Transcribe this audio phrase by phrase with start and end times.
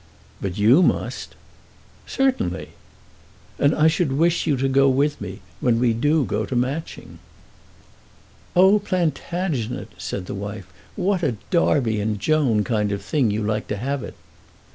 [0.41, 1.35] "But you must."
[2.07, 2.69] "Certainly."
[3.59, 7.19] "And I should wish you to go with me, when we do go to Matching."
[8.55, 13.67] "Oh, Plantagenet," said the wife, "what a Darby and Joan kind of thing you like
[13.67, 14.15] to have it!"